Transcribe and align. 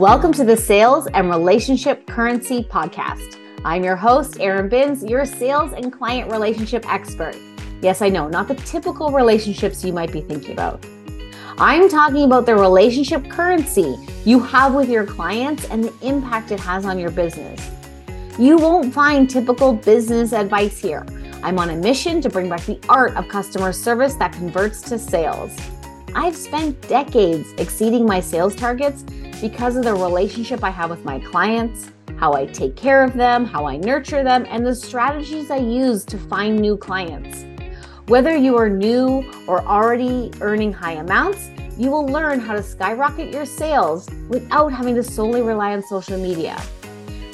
Welcome 0.00 0.32
to 0.32 0.44
the 0.44 0.56
Sales 0.56 1.08
and 1.08 1.28
Relationship 1.28 2.06
Currency 2.06 2.64
Podcast. 2.64 3.38
I'm 3.66 3.84
your 3.84 3.96
host, 3.96 4.40
Erin 4.40 4.70
Binns, 4.70 5.04
your 5.04 5.26
sales 5.26 5.74
and 5.74 5.92
client 5.92 6.32
relationship 6.32 6.90
expert. 6.90 7.36
Yes, 7.82 8.00
I 8.00 8.08
know, 8.08 8.26
not 8.26 8.48
the 8.48 8.54
typical 8.54 9.12
relationships 9.12 9.84
you 9.84 9.92
might 9.92 10.10
be 10.10 10.22
thinking 10.22 10.52
about. 10.52 10.82
I'm 11.58 11.86
talking 11.90 12.24
about 12.24 12.46
the 12.46 12.56
relationship 12.56 13.28
currency 13.28 13.94
you 14.24 14.40
have 14.40 14.72
with 14.72 14.88
your 14.88 15.04
clients 15.04 15.66
and 15.66 15.84
the 15.84 15.94
impact 16.00 16.50
it 16.50 16.60
has 16.60 16.86
on 16.86 16.98
your 16.98 17.10
business. 17.10 17.70
You 18.38 18.56
won't 18.56 18.94
find 18.94 19.28
typical 19.28 19.74
business 19.74 20.32
advice 20.32 20.78
here. 20.78 21.04
I'm 21.42 21.58
on 21.58 21.68
a 21.68 21.76
mission 21.76 22.22
to 22.22 22.30
bring 22.30 22.48
back 22.48 22.64
the 22.64 22.80
art 22.88 23.14
of 23.16 23.28
customer 23.28 23.74
service 23.74 24.14
that 24.14 24.32
converts 24.32 24.80
to 24.88 24.98
sales. 24.98 25.54
I've 26.14 26.36
spent 26.36 26.80
decades 26.88 27.52
exceeding 27.58 28.06
my 28.06 28.20
sales 28.20 28.56
targets 28.56 29.04
because 29.40 29.76
of 29.76 29.84
the 29.84 29.94
relationship 29.94 30.62
I 30.62 30.70
have 30.70 30.90
with 30.90 31.04
my 31.04 31.18
clients, 31.18 31.90
how 32.18 32.34
I 32.34 32.44
take 32.44 32.76
care 32.76 33.02
of 33.02 33.14
them, 33.14 33.46
how 33.46 33.66
I 33.66 33.78
nurture 33.78 34.22
them, 34.22 34.44
and 34.48 34.66
the 34.66 34.74
strategies 34.74 35.50
I 35.50 35.56
use 35.56 36.04
to 36.06 36.18
find 36.18 36.58
new 36.58 36.76
clients. 36.76 37.46
Whether 38.06 38.36
you 38.36 38.56
are 38.58 38.68
new 38.68 39.30
or 39.46 39.62
already 39.62 40.30
earning 40.40 40.72
high 40.72 40.94
amounts, 40.94 41.48
you 41.78 41.90
will 41.90 42.04
learn 42.04 42.40
how 42.40 42.52
to 42.52 42.62
skyrocket 42.62 43.32
your 43.32 43.46
sales 43.46 44.06
without 44.28 44.72
having 44.72 44.94
to 44.96 45.02
solely 45.02 45.40
rely 45.40 45.72
on 45.72 45.82
social 45.82 46.18
media. 46.18 46.60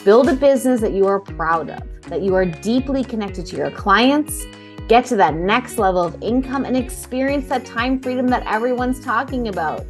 Build 0.04 0.28
a 0.28 0.34
business 0.34 0.80
that 0.82 0.92
you 0.92 1.06
are 1.06 1.18
proud 1.18 1.70
of, 1.70 1.82
that 2.02 2.22
you 2.22 2.34
are 2.36 2.44
deeply 2.44 3.02
connected 3.02 3.44
to 3.46 3.56
your 3.56 3.72
clients, 3.72 4.44
get 4.86 5.04
to 5.06 5.16
that 5.16 5.34
next 5.34 5.78
level 5.78 6.04
of 6.04 6.22
income, 6.22 6.64
and 6.64 6.76
experience 6.76 7.48
that 7.48 7.64
time 7.64 8.00
freedom 8.00 8.28
that 8.28 8.46
everyone's 8.46 9.04
talking 9.04 9.48
about. 9.48 9.84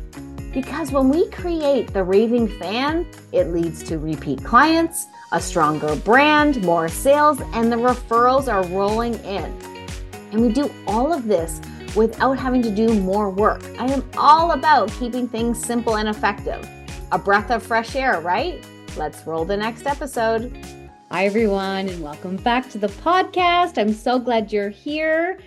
Because 0.52 0.90
when 0.90 1.10
we 1.10 1.28
create 1.30 1.92
the 1.92 2.02
raving 2.02 2.48
fan, 2.58 3.06
it 3.32 3.48
leads 3.48 3.82
to 3.84 3.98
repeat 3.98 4.42
clients, 4.42 5.06
a 5.32 5.40
stronger 5.40 5.94
brand, 5.96 6.64
more 6.64 6.88
sales, 6.88 7.40
and 7.52 7.70
the 7.70 7.76
referrals 7.76 8.50
are 8.52 8.64
rolling 8.68 9.14
in. 9.24 9.44
And 10.32 10.40
we 10.40 10.52
do 10.52 10.70
all 10.86 11.12
of 11.12 11.26
this 11.26 11.60
without 11.94 12.38
having 12.38 12.62
to 12.62 12.70
do 12.70 12.98
more 13.00 13.30
work. 13.30 13.62
I 13.78 13.86
am 13.86 14.08
all 14.16 14.52
about 14.52 14.90
keeping 14.92 15.28
things 15.28 15.62
simple 15.62 15.96
and 15.96 16.08
effective. 16.08 16.68
A 17.12 17.18
breath 17.18 17.50
of 17.50 17.62
fresh 17.62 17.94
air, 17.94 18.20
right? 18.20 18.64
Let's 18.96 19.26
roll 19.26 19.44
the 19.44 19.56
next 19.56 19.86
episode. 19.86 20.56
Hi, 21.10 21.26
everyone, 21.26 21.88
and 21.88 22.02
welcome 22.02 22.36
back 22.36 22.68
to 22.70 22.78
the 22.78 22.88
podcast. 22.88 23.78
I'm 23.78 23.92
so 23.92 24.18
glad 24.18 24.52
you're 24.52 24.70
here. 24.70 25.38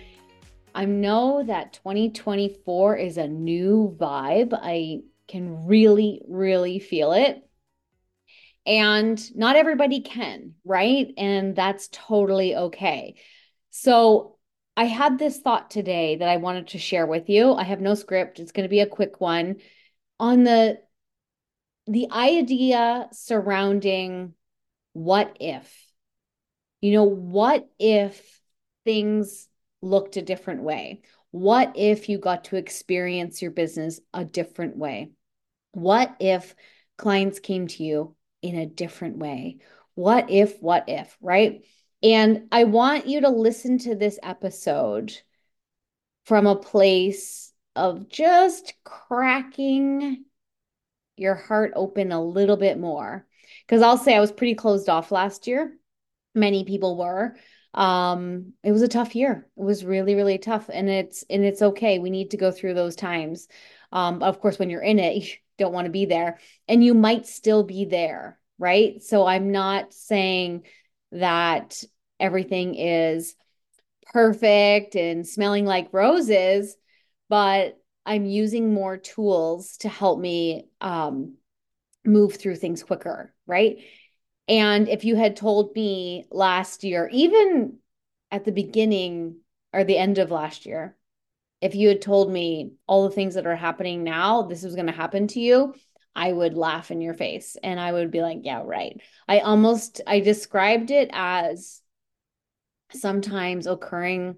I 0.74 0.84
know 0.84 1.42
that 1.46 1.72
2024 1.74 2.96
is 2.96 3.16
a 3.16 3.28
new 3.28 3.96
vibe. 3.98 4.50
I 4.52 5.00
can 5.28 5.66
really, 5.66 6.22
really 6.28 6.78
feel 6.78 7.12
it. 7.12 7.42
And 8.66 9.36
not 9.36 9.56
everybody 9.56 10.00
can, 10.00 10.54
right? 10.64 11.12
And 11.16 11.56
that's 11.56 11.88
totally 11.92 12.54
okay. 12.54 13.16
So, 13.70 14.36
I 14.76 14.84
had 14.84 15.18
this 15.18 15.38
thought 15.38 15.70
today 15.70 16.16
that 16.16 16.28
I 16.28 16.38
wanted 16.38 16.68
to 16.68 16.78
share 16.78 17.06
with 17.06 17.28
you. 17.28 17.52
I 17.52 17.64
have 17.64 17.82
no 17.82 17.94
script. 17.94 18.38
It's 18.38 18.52
going 18.52 18.64
to 18.64 18.70
be 18.70 18.80
a 18.80 18.86
quick 18.86 19.20
one 19.20 19.56
on 20.18 20.44
the 20.44 20.80
the 21.86 22.10
idea 22.10 23.08
surrounding 23.12 24.32
what 24.94 25.36
if. 25.38 25.70
You 26.80 26.92
know, 26.92 27.04
what 27.04 27.68
if 27.78 28.40
things 28.86 29.49
looked 29.82 30.16
a 30.16 30.22
different 30.22 30.62
way? 30.62 31.02
What 31.30 31.72
if 31.76 32.08
you 32.08 32.18
got 32.18 32.44
to 32.44 32.56
experience 32.56 33.40
your 33.40 33.50
business 33.50 34.00
a 34.12 34.24
different 34.24 34.76
way? 34.76 35.10
What 35.72 36.16
if 36.20 36.54
clients 36.98 37.38
came 37.38 37.68
to 37.68 37.84
you 37.84 38.16
in 38.42 38.56
a 38.56 38.66
different 38.66 39.18
way? 39.18 39.58
What 39.94 40.30
if, 40.30 40.60
what 40.60 40.84
if, 40.88 41.16
right? 41.20 41.64
And 42.02 42.48
I 42.50 42.64
want 42.64 43.06
you 43.06 43.22
to 43.22 43.28
listen 43.28 43.78
to 43.78 43.94
this 43.94 44.18
episode 44.22 45.12
from 46.24 46.46
a 46.46 46.56
place 46.56 47.52
of 47.76 48.08
just 48.08 48.74
cracking 48.84 50.24
your 51.16 51.34
heart 51.34 51.72
open 51.76 52.12
a 52.12 52.22
little 52.22 52.56
bit 52.56 52.78
more. 52.78 53.26
Because 53.66 53.82
I'll 53.82 53.98
say 53.98 54.16
I 54.16 54.20
was 54.20 54.32
pretty 54.32 54.54
closed 54.54 54.88
off 54.88 55.12
last 55.12 55.46
year. 55.46 55.76
Many 56.34 56.64
people 56.64 56.96
were 56.96 57.36
um 57.74 58.52
it 58.64 58.72
was 58.72 58.82
a 58.82 58.88
tough 58.88 59.14
year. 59.14 59.46
It 59.56 59.62
was 59.62 59.84
really 59.84 60.14
really 60.14 60.38
tough 60.38 60.68
and 60.72 60.88
it's 60.88 61.24
and 61.30 61.44
it's 61.44 61.62
okay. 61.62 61.98
We 61.98 62.10
need 62.10 62.32
to 62.32 62.36
go 62.36 62.50
through 62.50 62.74
those 62.74 62.96
times. 62.96 63.48
Um 63.92 64.22
of 64.22 64.40
course 64.40 64.58
when 64.58 64.70
you're 64.70 64.82
in 64.82 64.98
it 64.98 65.16
you 65.16 65.28
don't 65.58 65.72
want 65.72 65.86
to 65.86 65.90
be 65.92 66.06
there 66.06 66.38
and 66.68 66.82
you 66.82 66.94
might 66.94 67.26
still 67.26 67.64
be 67.64 67.84
there 67.84 68.38
right? 68.58 69.02
So 69.02 69.26
i'm 69.26 69.52
not 69.52 69.92
saying 69.94 70.64
that 71.12 71.82
everything 72.20 72.74
is 72.74 73.34
perfect 74.12 74.94
and 74.96 75.26
smelling 75.26 75.64
like 75.64 75.88
roses 75.92 76.76
but 77.28 77.78
i'm 78.04 78.26
using 78.26 78.74
more 78.74 78.96
tools 78.96 79.76
to 79.78 79.88
help 79.88 80.18
me 80.18 80.66
um 80.80 81.34
move 82.04 82.34
through 82.34 82.56
things 82.56 82.82
quicker 82.82 83.32
right 83.46 83.78
and 84.50 84.88
if 84.88 85.04
you 85.04 85.14
had 85.14 85.36
told 85.36 85.76
me 85.76 86.26
last 86.28 86.82
year, 86.82 87.08
even 87.12 87.78
at 88.32 88.44
the 88.44 88.50
beginning 88.50 89.36
or 89.72 89.84
the 89.84 89.96
end 89.96 90.18
of 90.18 90.32
last 90.32 90.66
year, 90.66 90.96
if 91.60 91.76
you 91.76 91.86
had 91.86 92.02
told 92.02 92.32
me 92.32 92.72
all 92.88 93.04
the 93.04 93.14
things 93.14 93.34
that 93.34 93.46
are 93.46 93.54
happening 93.54 94.02
now, 94.02 94.42
this 94.42 94.64
was 94.64 94.74
going 94.74 94.88
to 94.88 94.92
happen 94.92 95.28
to 95.28 95.40
you, 95.40 95.76
I 96.16 96.32
would 96.32 96.54
laugh 96.54 96.90
in 96.90 97.00
your 97.00 97.14
face 97.14 97.56
and 97.62 97.78
I 97.78 97.92
would 97.92 98.10
be 98.10 98.22
like, 98.22 98.40
yeah, 98.42 98.62
right. 98.64 99.00
I 99.28 99.38
almost 99.38 100.00
I 100.04 100.18
described 100.18 100.90
it 100.90 101.10
as 101.12 101.80
sometimes 102.92 103.68
occurring 103.68 104.36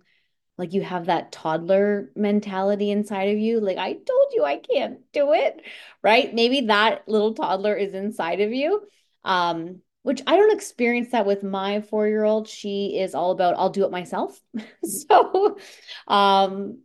like 0.58 0.74
you 0.74 0.82
have 0.82 1.06
that 1.06 1.32
toddler 1.32 2.12
mentality 2.14 2.90
inside 2.90 3.30
of 3.30 3.38
you 3.38 3.60
like 3.60 3.78
I 3.78 3.94
told 3.94 4.32
you 4.32 4.44
I 4.44 4.58
can't 4.58 4.98
do 5.14 5.32
it, 5.32 5.62
right? 6.02 6.34
Maybe 6.34 6.66
that 6.66 7.08
little 7.08 7.32
toddler 7.32 7.74
is 7.74 7.94
inside 7.94 8.42
of 8.42 8.52
you. 8.52 8.82
Um 9.24 9.80
which 10.02 10.22
I 10.26 10.36
don't 10.36 10.52
experience 10.52 11.10
that 11.10 11.26
with 11.26 11.42
my 11.42 11.80
four 11.80 12.08
year 12.08 12.24
old. 12.24 12.48
She 12.48 12.98
is 12.98 13.14
all 13.14 13.30
about, 13.30 13.54
I'll 13.56 13.70
do 13.70 13.84
it 13.84 13.90
myself. 13.90 14.40
so, 14.84 15.56
um, 16.08 16.80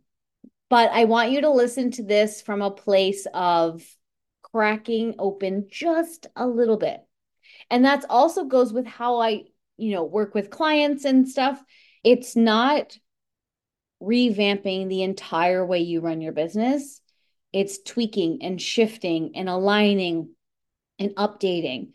but 0.70 0.90
I 0.92 1.04
want 1.04 1.30
you 1.30 1.42
to 1.42 1.50
listen 1.50 1.90
to 1.92 2.02
this 2.02 2.42
from 2.42 2.62
a 2.62 2.70
place 2.70 3.26
of 3.32 3.82
cracking 4.42 5.14
open 5.18 5.66
just 5.70 6.26
a 6.36 6.46
little 6.46 6.76
bit. 6.76 7.00
And 7.70 7.84
that's 7.84 8.06
also 8.08 8.44
goes 8.44 8.72
with 8.72 8.86
how 8.86 9.20
I, 9.20 9.44
you 9.76 9.92
know, 9.92 10.04
work 10.04 10.34
with 10.34 10.50
clients 10.50 11.04
and 11.04 11.28
stuff. 11.28 11.62
It's 12.04 12.36
not 12.36 12.96
revamping 14.02 14.88
the 14.88 15.02
entire 15.02 15.66
way 15.66 15.80
you 15.80 16.00
run 16.00 16.20
your 16.20 16.32
business. 16.32 17.00
It's 17.52 17.82
tweaking 17.82 18.42
and 18.42 18.60
shifting 18.60 19.32
and 19.34 19.48
aligning 19.48 20.30
and 20.98 21.10
updating 21.16 21.92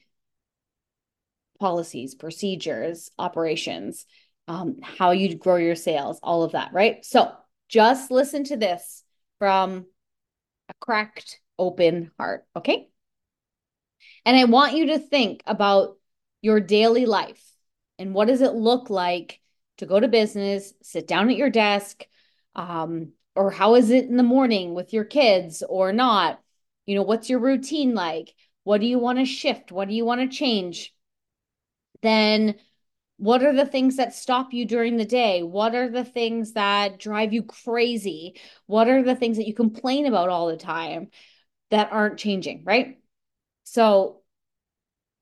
policies, 1.59 2.16
procedures, 2.16 3.09
operations, 3.18 4.06
um, 4.47 4.78
how 4.81 5.12
you 5.12 5.36
grow 5.36 5.56
your 5.56 5.75
sales, 5.75 6.19
all 6.22 6.44
of 6.44 6.53
that, 6.53 6.74
right? 6.74 7.06
So 7.06 7.31
just 7.69 8.12
listen 8.12 8.44
to 8.46 8.58
this 8.58 9.03
from 9.40 9.86
a 10.69 10.74
cracked, 10.80 11.40
open 11.58 12.12
heart, 12.18 12.46
okay? 12.56 12.90
And 14.25 14.38
I 14.38 14.46
want 14.46 14.75
you 14.75 14.88
to 14.88 15.00
think 15.00 15.44
about 15.46 15.97
your 16.42 16.59
daily 16.59 17.06
life 17.06 17.44
and 17.97 18.13
what 18.13 18.28
does 18.28 18.42
it 18.42 18.53
look 18.53 18.90
like 18.90 19.40
to 19.78 19.86
go 19.86 20.00
to 20.00 20.08
business, 20.08 20.74
sit 20.81 21.08
down 21.08 21.30
at 21.30 21.38
your 21.38 21.50
desk, 21.50 22.03
um, 22.56 23.13
or 23.36 23.50
how 23.50 23.75
is 23.75 23.90
it 23.90 24.06
in 24.06 24.18
the 24.18 24.24
morning 24.24 24.74
with 24.74 24.94
your 24.94 25.06
kids 25.06 25.63
or 25.68 25.92
not? 25.92 26.40
You 26.86 26.95
know, 26.95 27.04
what's 27.04 27.30
your 27.30 27.39
routine 27.39 27.95
like? 27.95 28.33
What 28.63 28.81
do 28.81 28.88
you 28.88 29.00
want 29.00 29.19
to 29.19 29.25
shift? 29.25 29.72
What 29.72 29.88
do 29.88 29.94
you 29.94 30.06
want 30.06 30.22
to 30.22 30.36
change? 30.36 30.94
Then 32.03 32.55
what 33.17 33.44
are 33.44 33.53
the 33.53 33.65
things 33.65 33.95
that 33.97 34.13
stop 34.13 34.53
you 34.53 34.65
during 34.65 34.97
the 34.97 35.05
day? 35.05 35.44
What 35.44 35.75
are 35.75 35.89
the 35.89 36.03
things 36.03 36.53
that 36.53 37.00
drive 37.00 37.33
you 37.33 37.44
crazy? 37.44 38.39
What 38.65 38.88
are 38.89 39.01
the 39.01 39.15
things 39.15 39.38
that 39.38 39.47
you 39.47 39.53
complain 39.53 40.05
about 40.05 40.29
all 40.29 40.47
the 40.47 40.57
time 40.57 41.09
that 41.71 41.91
aren't 41.91 42.19
changing, 42.19 42.63
right? 42.65 43.00
So 43.63 44.21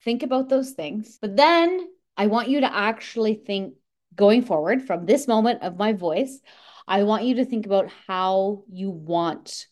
think 0.03 0.23
about 0.23 0.49
those 0.49 0.71
things. 0.71 1.17
But 1.21 1.35
then 1.37 1.87
I 2.17 2.27
want 2.27 2.49
you 2.49 2.61
to 2.61 2.75
actually 2.75 3.35
think 3.35 3.75
going 4.15 4.41
forward 4.41 4.81
from 4.81 5.05
this 5.05 5.27
moment 5.27 5.61
of 5.61 5.77
my 5.77 5.93
voice, 5.93 6.39
I 6.87 7.03
want 7.03 7.23
you 7.23 7.35
to 7.35 7.45
think 7.45 7.65
about 7.65 7.89
how 8.07 8.63
you 8.69 8.89
want 8.89 9.67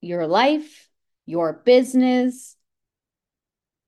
your 0.00 0.26
life, 0.26 0.88
your 1.26 1.52
business, 1.52 2.56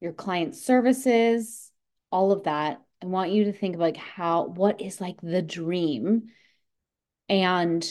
your 0.00 0.12
client 0.12 0.54
services, 0.54 1.70
all 2.10 2.32
of 2.32 2.44
that. 2.44 2.82
I 3.02 3.06
want 3.06 3.30
you 3.30 3.44
to 3.44 3.52
think 3.52 3.76
like 3.76 3.96
how 3.96 4.46
what 4.46 4.80
is 4.80 5.00
like 5.00 5.20
the 5.22 5.42
dream 5.42 6.30
and 7.28 7.86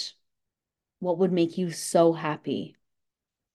what 0.99 1.19
would 1.19 1.31
make 1.31 1.57
you 1.57 1.71
so 1.71 2.13
happy? 2.13 2.75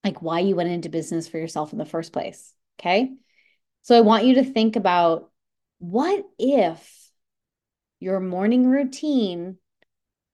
Like 0.03 0.21
why 0.21 0.39
you 0.39 0.55
went 0.55 0.69
into 0.69 0.89
business 0.89 1.27
for 1.27 1.37
yourself 1.37 1.71
in 1.71 1.77
the 1.77 1.85
first 1.85 2.13
place, 2.13 2.53
Okay. 2.79 3.11
So 3.83 3.97
I 3.97 4.01
want 4.01 4.25
you 4.25 4.35
to 4.35 4.43
think 4.43 4.75
about 4.75 5.29
what 5.79 6.25
if 6.39 7.11
your 7.99 8.19
morning 8.19 8.65
routine 8.67 9.57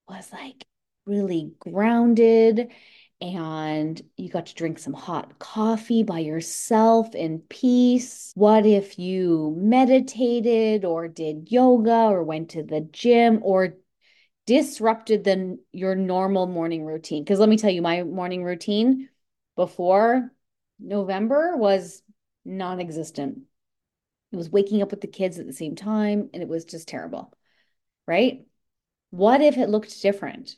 was 0.07 0.31
like 0.31 0.65
really 1.05 1.51
grounded 1.59 2.71
and 3.21 4.01
you 4.16 4.30
got 4.30 4.45
to 4.48 4.56
drink 4.56 4.80
some 4.80 4.94
hot 4.94 5.39
coffee 5.39 6.04
by 6.04 6.19
yourself 6.19 7.13
in 7.16 7.39
peace? 7.39 8.31
What 8.36 8.66
if 8.66 8.98
you 8.98 9.54
meditated 9.57 10.86
or 10.86 11.07
did 11.07 11.51
yoga 11.51 12.06
or 12.06 12.24
went 12.24 12.51
to 12.51 12.63
the 12.63 12.81
gym 12.81 13.39
or 13.42 13.75
disrupted 14.45 15.24
the 15.24 15.60
your 15.71 15.95
normal 15.95 16.48
morning 16.48 16.86
routine? 16.86 17.24
Because 17.24 17.39
let 17.39 17.50
me 17.50 17.57
tell 17.57 17.71
you, 17.71 17.81
my 17.81 18.04
morning 18.04 18.44
routine 18.44 19.10
before 19.56 20.31
November 20.80 21.57
was 21.57 22.01
non-existent. 22.45 23.39
It 24.31 24.38
was 24.38 24.50
waking 24.50 24.81
up 24.81 24.92
with 24.92 25.01
the 25.01 25.07
kids 25.07 25.39
at 25.39 25.45
the 25.45 25.54
same 25.54 25.75
time 25.75 26.30
and 26.33 26.42
it 26.42 26.48
was 26.48 26.65
just 26.65 26.88
terrible. 26.88 27.33
Right? 28.07 28.45
What 29.12 29.42
if 29.42 29.57
it 29.57 29.69
looked 29.69 30.01
different? 30.01 30.56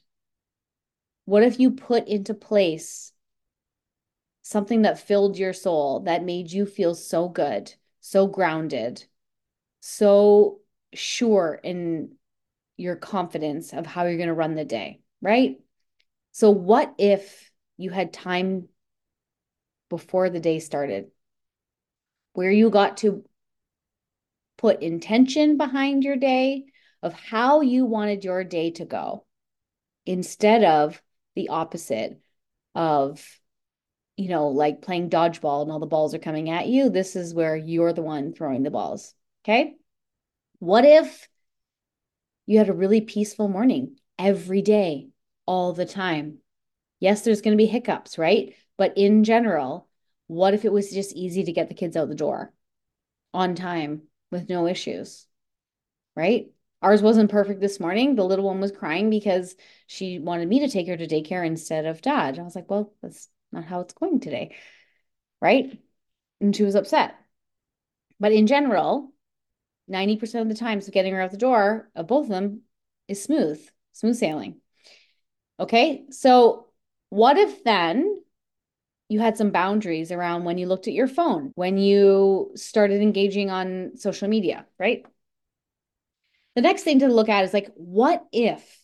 What 1.26 1.44
if 1.44 1.60
you 1.60 1.72
put 1.72 2.08
into 2.08 2.34
place 2.34 3.14
something 4.42 4.82
that 4.82 5.00
filled 5.00 5.38
your 5.38 5.54
soul, 5.54 6.02
that 6.02 6.24
made 6.24 6.52
you 6.52 6.66
feel 6.66 6.96
so 6.96 7.30
good, 7.30 7.74
so 8.00 8.28
grounded, 8.28 9.06
so 9.80 10.60
sure 10.94 11.60
in 11.64 12.16
your 12.78 12.96
confidence 12.96 13.74
of 13.74 13.86
how 13.86 14.06
you're 14.06 14.18
going 14.18 14.28
to 14.28 14.34
run 14.34 14.56
the 14.56 14.66
day, 14.66 15.00
right? 15.22 15.58
So, 16.32 16.50
what 16.50 16.94
if 16.98 17.52
you 17.78 17.92
had 17.92 18.14
time 18.14 18.68
before 19.90 20.30
the 20.30 20.40
day 20.40 20.60
started 20.60 21.12
where 22.34 22.52
you 22.52 22.70
got 22.70 22.98
to 22.98 23.24
put 24.58 24.82
intention 24.82 25.58
behind 25.58 26.04
your 26.04 26.16
day 26.16 26.66
of 27.02 27.14
how 27.14 27.62
you 27.62 27.86
wanted 27.86 28.24
your 28.24 28.44
day 28.44 28.72
to 28.72 28.86
go 28.86 29.26
instead 30.06 30.64
of 30.64 31.02
the 31.36 31.50
opposite 31.50 32.20
of 32.76 33.26
you 34.18 34.30
know 34.30 34.48
like 34.50 34.82
playing 34.82 35.10
dodgeball 35.10 35.64
and 35.64 35.72
all 35.72 35.80
the 35.80 35.86
balls 35.86 36.14
are 36.14 36.20
coming 36.20 36.50
at 36.50 36.68
you 36.68 36.90
this 36.90 37.16
is 37.16 37.34
where 37.34 37.56
you're 37.56 37.94
the 37.94 38.02
one 38.02 38.34
throwing 38.34 38.64
the 38.64 38.72
balls 38.72 39.14
okay? 39.44 39.76
What 40.60 40.86
if 40.86 41.28
you 42.46 42.58
had 42.58 42.70
a 42.70 42.74
really 42.74 43.02
peaceful 43.02 43.48
morning 43.48 43.98
every 44.20 44.62
day 44.62 45.10
all 45.46 45.74
the 45.74 45.86
time? 45.86 46.38
Yes 47.00 47.22
there's 47.22 47.42
going 47.42 47.58
to 47.58 47.62
be 47.62 47.68
hiccups 47.68 48.18
right? 48.18 48.56
But 48.78 48.98
in 48.98 49.24
general 49.24 49.88
what 50.28 50.54
if 50.54 50.64
it 50.64 50.72
was 50.72 50.92
just 50.92 51.14
easy 51.14 51.44
to 51.44 51.52
get 51.52 51.68
the 51.68 51.76
kids 51.76 51.98
out 51.98 52.08
the 52.08 52.16
door 52.16 52.54
on 53.34 53.56
time 53.56 54.04
with 54.32 54.50
no 54.50 54.68
issues 54.68 55.28
right 56.16 56.48
Ours 56.82 57.02
wasn't 57.02 57.30
perfect 57.30 57.60
this 57.60 57.80
morning. 57.80 58.16
The 58.16 58.26
little 58.26 58.46
one 58.46 58.60
was 58.60 58.72
crying 58.72 59.10
because 59.10 59.56
she 59.88 60.20
wanted 60.20 60.48
me 60.48 60.62
to 60.62 60.70
take 60.70 60.88
her 60.88 60.98
to 60.98 61.08
daycare 61.08 61.46
instead 61.46 61.86
of 61.86 62.02
dad. 62.02 62.40
I 62.40 62.44
was 62.44 62.56
like, 62.56 62.70
well, 62.70 62.94
that's 63.02 63.28
not 63.52 63.66
how 63.66 63.82
it's 63.82 63.94
going 63.94 64.20
today. 64.20 64.56
Right. 65.42 65.80
And 66.40 66.56
she 66.56 66.64
was 66.64 66.76
upset. 66.76 67.16
But 68.20 68.32
in 68.32 68.48
general, 68.48 69.14
90% 69.88 70.44
of 70.44 70.50
the 70.50 70.60
times 70.60 70.88
of 70.88 70.94
getting 70.94 71.14
her 71.14 71.22
out 71.22 71.32
the 71.32 71.38
door 71.38 71.90
of 71.96 72.08
both 72.08 72.26
of 72.26 72.30
them 72.30 72.62
is 73.08 73.24
smooth, 73.24 73.60
smooth 73.94 74.16
sailing. 74.16 74.62
Okay. 75.60 76.06
So, 76.10 76.68
what 77.10 77.38
if 77.38 77.64
then 77.64 78.22
you 79.10 79.20
had 79.20 79.38
some 79.38 79.52
boundaries 79.52 80.12
around 80.12 80.46
when 80.46 80.58
you 80.58 80.68
looked 80.68 80.88
at 80.88 80.94
your 80.94 81.08
phone, 81.08 81.52
when 81.56 81.78
you 81.78 82.52
started 82.56 83.02
engaging 83.02 83.50
on 83.50 83.98
social 83.98 84.30
media, 84.30 84.66
right? 84.80 85.06
The 86.56 86.62
next 86.62 86.84
thing 86.84 87.00
to 87.00 87.08
look 87.08 87.30
at 87.30 87.46
is 87.46 87.54
like, 87.54 87.72
what 87.76 88.26
if 88.32 88.80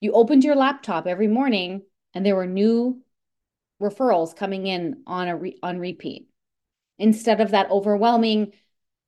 you 0.00 0.12
opened 0.12 0.44
your 0.44 0.56
laptop 0.56 1.06
every 1.06 1.28
morning 1.28 1.82
and 2.14 2.24
there 2.24 2.36
were 2.36 2.46
new 2.46 3.02
referrals 3.82 4.34
coming 4.34 4.66
in 4.66 5.02
on 5.06 5.28
a 5.28 5.36
re- 5.36 5.58
on 5.62 5.78
repeat? 5.78 6.28
Instead 6.98 7.40
of 7.40 7.52
that 7.52 7.70
overwhelming 7.70 8.52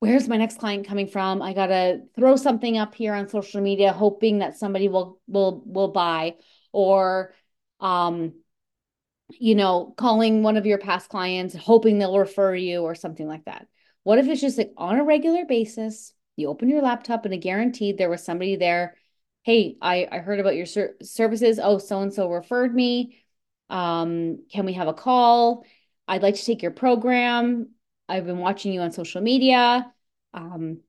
where's 0.00 0.28
my 0.28 0.38
next 0.38 0.58
client 0.58 0.86
coming 0.86 1.06
from? 1.06 1.40
I 1.40 1.52
got 1.52 1.66
to 1.66 2.00
throw 2.16 2.36
something 2.36 2.76
up 2.76 2.94
here 2.94 3.14
on 3.14 3.28
social 3.28 3.60
media 3.60 3.92
hoping 3.92 4.38
that 4.38 4.58
somebody 4.58 4.88
will 4.88 5.20
will 5.28 5.62
will 5.64 5.88
buy 5.88 6.36
or 6.72 7.34
um 7.78 8.32
you 9.28 9.54
know 9.54 9.94
calling 9.96 10.42
one 10.42 10.56
of 10.56 10.66
your 10.66 10.78
past 10.78 11.08
clients 11.08 11.54
hoping 11.54 11.98
they'll 11.98 12.18
refer 12.18 12.54
you 12.54 12.82
or 12.82 12.94
something 12.94 13.28
like 13.28 13.44
that. 13.44 13.68
What 14.02 14.18
if 14.18 14.26
it's 14.26 14.40
just 14.40 14.58
like 14.58 14.72
on 14.76 14.98
a 14.98 15.04
regular 15.04 15.44
basis 15.44 16.12
you 16.40 16.48
open 16.48 16.68
your 16.68 16.82
laptop 16.82 17.24
and 17.24 17.34
a 17.34 17.36
guaranteed 17.36 17.98
there 17.98 18.10
was 18.10 18.24
somebody 18.24 18.56
there. 18.56 18.96
Hey, 19.42 19.76
I, 19.80 20.08
I 20.10 20.18
heard 20.18 20.40
about 20.40 20.56
your 20.56 20.66
ser- 20.66 20.96
services. 21.02 21.60
Oh, 21.62 21.78
so 21.78 22.00
and 22.00 22.12
so 22.12 22.30
referred 22.30 22.74
me. 22.74 23.22
Um, 23.68 24.44
can 24.52 24.66
we 24.66 24.72
have 24.74 24.88
a 24.88 24.94
call? 24.94 25.64
I'd 26.08 26.22
like 26.22 26.34
to 26.34 26.44
take 26.44 26.62
your 26.62 26.72
program. 26.72 27.70
I've 28.08 28.26
been 28.26 28.38
watching 28.38 28.72
you 28.72 28.80
on 28.80 28.90
social 28.90 29.20
media. 29.20 29.92
Um, 30.34 30.80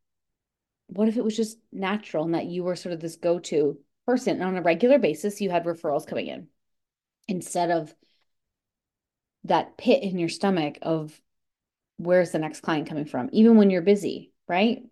what 0.87 1.07
if 1.07 1.17
it 1.17 1.23
was 1.23 1.37
just 1.37 1.57
natural 1.71 2.25
and 2.25 2.33
that 2.33 2.47
you 2.47 2.63
were 2.63 2.75
sort 2.75 2.93
of 2.93 2.99
this 2.99 3.15
go 3.15 3.39
to 3.39 3.79
person 4.05 4.33
and 4.33 4.43
on 4.43 4.57
a 4.57 4.61
regular 4.61 4.97
basis? 4.97 5.39
You 5.39 5.49
had 5.49 5.65
referrals 5.65 6.07
coming 6.07 6.27
in 6.27 6.47
instead 7.27 7.71
of 7.71 7.93
that 9.45 9.77
pit 9.77 10.03
in 10.03 10.17
your 10.17 10.29
stomach 10.29 10.77
of 10.81 11.19
where's 11.97 12.31
the 12.31 12.39
next 12.39 12.61
client 12.61 12.89
coming 12.89 13.05
from, 13.05 13.29
even 13.31 13.57
when 13.57 13.69
you're 13.69 13.81
busy, 13.81 14.31
right? 14.47 14.83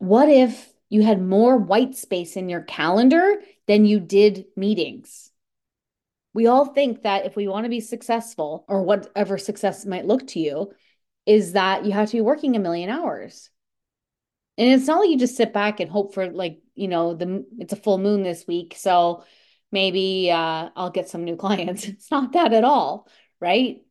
What 0.00 0.28
if 0.30 0.72
you 0.88 1.02
had 1.02 1.22
more 1.22 1.56
white 1.56 1.94
space 1.94 2.36
in 2.36 2.48
your 2.48 2.62
calendar 2.62 3.40
than 3.68 3.84
you 3.84 4.00
did 4.00 4.46
meetings? 4.56 5.30
We 6.32 6.46
all 6.46 6.64
think 6.64 7.02
that 7.02 7.26
if 7.26 7.36
we 7.36 7.46
want 7.46 7.64
to 7.64 7.70
be 7.70 7.80
successful 7.80 8.64
or 8.66 8.82
whatever 8.82 9.36
success 9.36 9.84
might 9.84 10.06
look 10.06 10.26
to 10.28 10.40
you, 10.40 10.72
is 11.26 11.52
that 11.52 11.84
you 11.84 11.92
have 11.92 12.08
to 12.08 12.16
be 12.16 12.22
working 12.22 12.56
a 12.56 12.60
million 12.60 12.88
hours. 12.88 13.50
And 14.56 14.70
it's 14.70 14.86
not 14.86 15.00
like 15.00 15.10
you 15.10 15.18
just 15.18 15.36
sit 15.36 15.52
back 15.52 15.80
and 15.80 15.90
hope 15.90 16.14
for 16.14 16.30
like, 16.30 16.60
you 16.74 16.88
know, 16.88 17.14
the 17.14 17.44
it's 17.58 17.74
a 17.74 17.76
full 17.76 17.98
moon 17.98 18.22
this 18.22 18.46
week, 18.46 18.74
so 18.78 19.24
maybe 19.70 20.30
uh, 20.30 20.70
I'll 20.74 20.90
get 20.90 21.10
some 21.10 21.24
new 21.24 21.36
clients. 21.44 21.84
It's 21.86 22.10
not 22.10 22.32
that 22.32 22.54
at 22.54 22.64
all, 22.64 23.06
right? 23.38 23.82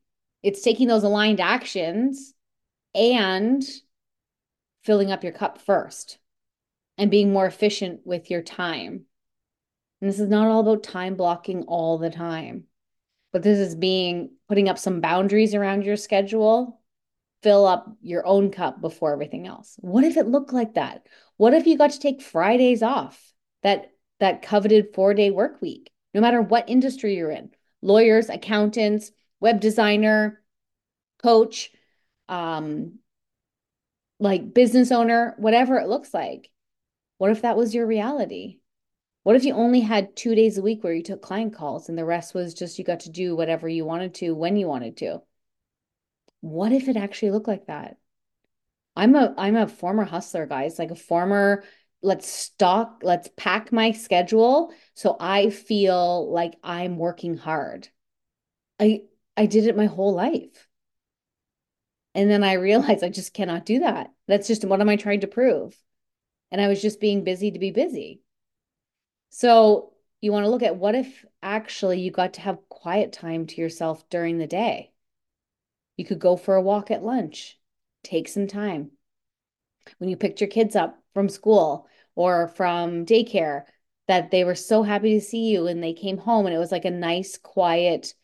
It's 0.42 0.62
taking 0.62 0.88
those 0.88 1.04
aligned 1.04 1.40
actions 1.40 2.34
and 2.96 3.64
filling 4.84 5.12
up 5.12 5.24
your 5.24 5.34
cup 5.34 5.60
first 5.62 6.18
and 6.98 7.12
being 7.12 7.32
more 7.32 7.46
efficient 7.46 8.02
with 8.06 8.30
your 8.30 8.42
time. 8.42 9.06
And 10.02 10.10
this 10.10 10.20
is 10.20 10.30
not 10.30 10.48
all 10.48 10.62
about 10.62 10.84
time 10.84 11.16
blocking 11.16 11.64
all 11.64 11.98
the 11.98 12.10
time, 12.10 12.66
but 13.32 13.44
this 13.44 13.60
is 13.60 13.76
being 13.76 14.32
putting 14.48 14.70
up 14.70 14.78
some 14.78 15.02
boundaries 15.02 15.54
around 15.54 15.84
your 15.84 15.98
schedule, 15.98 16.82
fill 17.44 17.66
up 17.66 17.98
your 18.02 18.26
own 18.26 18.52
cup 18.52 18.82
before 18.82 19.14
everything 19.14 19.48
else. 19.48 19.76
What 19.80 20.04
if 20.04 20.18
it 20.18 20.28
looked 20.28 20.54
like 20.54 20.76
that? 20.76 21.08
What 21.38 21.54
if 21.54 21.68
you 21.68 21.78
got 21.78 21.92
to 21.92 22.00
take 22.00 22.22
Fridays 22.22 22.84
off? 22.84 23.34
That 23.64 23.92
that 24.20 24.42
coveted 24.42 24.94
4-day 24.94 25.32
work 25.32 25.62
week, 25.62 25.92
no 26.14 26.22
matter 26.22 26.42
what 26.42 26.70
industry 26.70 27.16
you're 27.16 27.32
in. 27.32 27.52
Lawyers, 27.82 28.30
accountants, 28.30 29.12
web 29.40 29.62
designer, 29.62 30.42
coach, 31.24 31.72
um, 32.28 33.00
like 34.20 34.54
business 34.54 34.92
owner, 34.92 35.36
whatever 35.38 35.78
it 35.78 35.88
looks 35.88 36.14
like. 36.14 36.50
What 37.18 37.32
if 37.32 37.42
that 37.42 37.58
was 37.58 37.74
your 37.74 37.86
reality? 37.86 38.60
What 39.24 39.36
if 39.36 39.44
you 39.44 39.54
only 39.54 39.82
had 39.82 40.16
two 40.16 40.36
days 40.36 40.58
a 40.58 40.62
week 40.62 40.84
where 40.84 40.94
you 40.94 41.04
took 41.04 41.22
client 41.22 41.54
calls 41.54 41.90
and 41.90 41.98
the 41.98 42.06
rest 42.06 42.34
was 42.34 42.54
just 42.54 42.80
you 42.80 42.86
got 42.86 43.02
to 43.02 43.10
do 43.10 43.36
whatever 43.36 43.68
you 43.68 43.86
wanted 43.86 44.16
to 44.16 44.34
when 44.34 44.56
you 44.56 44.68
wanted 44.68 44.98
to? 44.98 45.22
What 46.42 46.72
if 46.72 46.88
it 46.88 46.98
actually 46.98 47.32
looked 47.32 47.48
like 47.48 47.68
that? 47.68 47.98
I'm 48.96 49.16
a 49.16 49.34
I'm 49.38 49.56
a 49.56 49.68
former 49.68 50.06
hustler, 50.06 50.46
guys, 50.46 50.80
like 50.80 50.92
a 50.92 50.96
former 50.96 51.64
let's 52.02 52.28
stock, 52.30 53.02
let's 53.04 53.30
pack 53.36 53.74
my 53.74 53.92
schedule 53.92 54.74
so 54.94 55.18
I 55.20 55.50
feel 55.50 56.32
like 56.32 56.56
I'm 56.64 56.98
working 56.98 57.36
hard. 57.36 57.90
I 58.80 59.04
I 59.36 59.46
did 59.46 59.68
it 59.68 59.78
my 59.78 59.88
whole 59.88 60.14
life. 60.14 60.69
And 62.16 62.30
then 62.30 62.44
I 62.44 62.54
realized 62.54 63.04
I 63.04 63.10
just 63.10 63.34
cannot 63.34 63.66
do 63.66 63.80
that. 63.80 64.12
That's 64.28 64.48
just 64.48 64.66
what 64.66 64.82
am 64.82 64.90
I 64.90 64.96
trying 64.96 65.22
to 65.22 65.28
prove? 65.28 65.76
And 66.52 66.60
I 66.60 66.68
was 66.68 66.82
just 66.82 67.00
being 67.00 67.24
busy 67.24 67.52
to 67.52 67.60
be 67.60 67.72
busy. 67.72 68.22
So 69.30 69.94
you 70.22 70.32
want 70.32 70.46
to 70.46 70.50
look 70.50 70.64
at 70.64 70.76
what 70.76 70.96
if 70.96 71.26
actually 71.42 72.02
you 72.02 72.12
got 72.12 72.34
to 72.34 72.42
have 72.42 72.68
quiet 72.68 73.14
time 73.14 73.46
to 73.48 73.62
yourself 73.62 74.08
during 74.10 74.38
the 74.38 74.48
day? 74.48 74.92
You 75.98 76.06
could 76.06 76.20
go 76.20 76.36
for 76.36 76.56
a 76.56 76.62
walk 76.62 76.92
at 76.92 77.04
lunch, 77.04 77.60
take 78.04 78.28
some 78.28 78.48
time. 78.48 78.92
When 79.98 80.10
you 80.10 80.18
picked 80.18 80.42
your 80.42 80.50
kids 80.50 80.76
up 80.76 80.98
from 81.14 81.30
school 81.30 81.88
or 82.16 82.48
from 82.48 83.06
daycare, 83.06 83.64
that 84.08 84.32
they 84.32 84.44
were 84.44 84.56
so 84.56 84.82
happy 84.82 85.14
to 85.14 85.22
see 85.22 85.50
you 85.50 85.68
and 85.68 85.84
they 85.84 85.94
came 85.94 86.18
home 86.18 86.48
and 86.48 86.56
it 86.56 86.60
was 86.60 86.72
like 86.72 86.86
a 86.86 86.92
nice, 86.92 87.38
quiet 87.38 88.16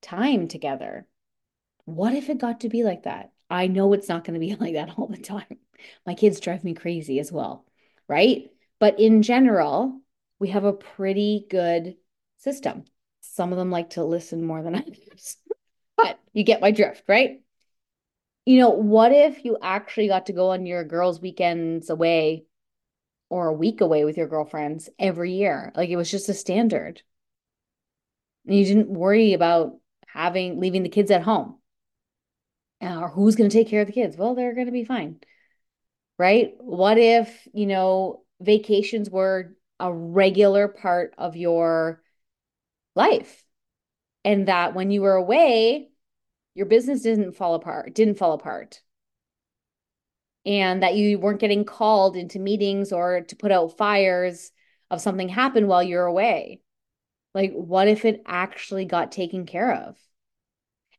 time 0.00 0.46
together 0.46 1.04
What 1.86 2.14
if 2.14 2.28
it 2.28 2.38
got 2.38 2.60
to 2.60 2.68
be 2.68 2.82
like 2.82 3.04
that? 3.04 3.32
I 3.48 3.68
know 3.68 3.92
it's 3.92 4.08
not 4.08 4.24
going 4.24 4.34
to 4.34 4.40
be 4.40 4.54
like 4.60 4.74
that 4.74 4.98
all 4.98 5.06
the 5.06 5.16
time. 5.16 5.58
My 6.04 6.14
kids 6.14 6.40
drive 6.40 6.64
me 6.64 6.74
crazy 6.74 7.18
as 7.20 7.32
well, 7.32 7.64
right? 8.08 8.50
But 8.78 9.00
in 9.00 9.22
general, 9.22 10.00
we 10.38 10.48
have 10.48 10.64
a 10.64 10.72
pretty 10.72 11.46
good 11.48 11.96
system. 12.38 12.84
Some 13.20 13.52
of 13.52 13.58
them 13.58 13.70
like 13.70 13.90
to 13.90 14.04
listen 14.04 14.44
more 14.44 14.62
than 14.62 14.74
others, 14.76 15.36
but 15.96 16.18
you 16.32 16.44
get 16.44 16.60
my 16.60 16.70
drift, 16.72 17.04
right? 17.08 17.40
You 18.44 18.60
know, 18.60 18.70
what 18.70 19.12
if 19.12 19.44
you 19.44 19.58
actually 19.60 20.08
got 20.08 20.26
to 20.26 20.32
go 20.32 20.50
on 20.50 20.66
your 20.66 20.84
girls' 20.84 21.20
weekends 21.20 21.90
away 21.90 22.46
or 23.28 23.48
a 23.48 23.52
week 23.52 23.80
away 23.80 24.04
with 24.04 24.16
your 24.16 24.28
girlfriends 24.28 24.88
every 24.98 25.32
year? 25.32 25.72
Like 25.74 25.90
it 25.90 25.96
was 25.96 26.10
just 26.10 26.28
a 26.28 26.34
standard. 26.34 27.02
And 28.46 28.56
you 28.56 28.64
didn't 28.64 28.88
worry 28.88 29.32
about 29.32 29.76
having 30.06 30.60
leaving 30.60 30.82
the 30.84 30.88
kids 30.88 31.10
at 31.10 31.22
home. 31.22 31.56
Uh, 32.82 33.00
or 33.00 33.08
who's 33.08 33.36
going 33.36 33.48
to 33.48 33.56
take 33.56 33.68
care 33.68 33.80
of 33.80 33.86
the 33.86 33.92
kids? 33.92 34.16
Well, 34.16 34.34
they're 34.34 34.54
going 34.54 34.66
to 34.66 34.72
be 34.72 34.84
fine. 34.84 35.20
Right? 36.18 36.54
What 36.58 36.98
if, 36.98 37.46
you 37.52 37.66
know, 37.66 38.24
vacations 38.40 39.10
were 39.10 39.54
a 39.78 39.92
regular 39.92 40.68
part 40.68 41.14
of 41.18 41.36
your 41.36 42.02
life 42.94 43.44
and 44.24 44.48
that 44.48 44.74
when 44.74 44.90
you 44.90 45.02
were 45.02 45.14
away, 45.14 45.90
your 46.54 46.66
business 46.66 47.02
didn't 47.02 47.32
fall 47.32 47.54
apart, 47.54 47.94
didn't 47.94 48.18
fall 48.18 48.32
apart. 48.32 48.80
And 50.44 50.82
that 50.82 50.96
you 50.96 51.18
weren't 51.18 51.40
getting 51.40 51.64
called 51.64 52.16
into 52.16 52.38
meetings 52.38 52.92
or 52.92 53.20
to 53.20 53.36
put 53.36 53.52
out 53.52 53.76
fires 53.76 54.50
of 54.90 55.00
something 55.00 55.28
happened 55.28 55.68
while 55.68 55.82
you're 55.82 56.06
away. 56.06 56.62
Like, 57.34 57.52
what 57.52 57.88
if 57.88 58.04
it 58.04 58.22
actually 58.26 58.84
got 58.84 59.12
taken 59.12 59.44
care 59.46 59.74
of? 59.74 59.96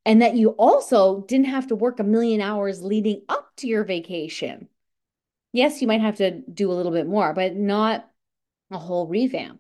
And 0.07 0.21
that 0.21 0.35
you 0.35 0.51
also 0.51 1.25
didn't 1.27 1.47
have 1.47 1.67
to 1.67 1.75
work 1.75 1.99
a 1.99 2.03
million 2.03 2.39
hours 2.39 2.81
leading 2.81 3.23
up 3.27 3.51
to 3.57 3.67
your 3.67 3.83
vacation. 3.83 4.69
Yes, 5.51 5.81
you 5.81 5.87
might 5.87 5.99
have 5.99 6.15
to 6.17 6.31
do 6.41 6.71
a 6.71 6.73
little 6.73 6.93
bit 6.93 7.07
more, 7.07 7.33
but 7.33 7.57
not 7.57 8.09
a 8.71 8.77
whole 8.77 9.05
revamp. 9.05 9.59